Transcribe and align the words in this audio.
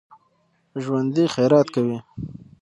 ژوندي 0.83 1.23
خیرات 1.33 1.67
کوي 1.75 1.97